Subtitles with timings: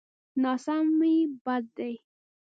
[0.41, 1.93] ناسمي بد دی.